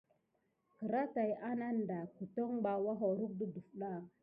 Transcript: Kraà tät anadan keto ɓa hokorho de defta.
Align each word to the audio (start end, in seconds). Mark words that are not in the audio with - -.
Kraà 0.79 1.05
tät 1.13 1.31
anadan 1.51 2.05
keto 2.15 2.43
ɓa 2.63 2.71
hokorho 2.85 3.25
de 3.37 3.45
defta. 3.53 3.89